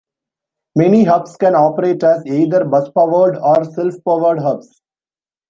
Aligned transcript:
Many 0.75 1.03
hubs 1.03 1.35
can 1.37 1.53
operate 1.53 2.03
as 2.03 2.25
either 2.25 2.65
bus 2.65 2.89
powered 2.89 3.37
or 3.37 3.63
self 3.65 3.93
powered 4.03 4.39
hubs. 4.39 4.81